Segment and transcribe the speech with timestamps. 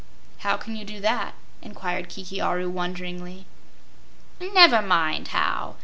[0.39, 3.45] "How can you do that?" inquired Kiki Aru, wonderingly.
[4.39, 5.75] "Never mind how.